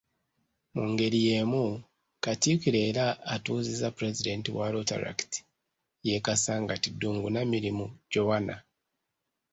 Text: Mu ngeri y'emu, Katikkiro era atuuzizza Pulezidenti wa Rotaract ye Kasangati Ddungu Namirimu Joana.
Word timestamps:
Mu 0.75 0.83
ngeri 0.91 1.19
y'emu, 1.27 1.63
Katikkiro 2.23 2.79
era 2.89 3.05
atuuzizza 3.33 3.87
Pulezidenti 3.95 4.49
wa 4.57 4.65
Rotaract 4.73 5.31
ye 6.07 6.17
Kasangati 6.25 6.87
Ddungu 6.95 7.27
Namirimu 7.33 7.85
Joana. 8.11 8.55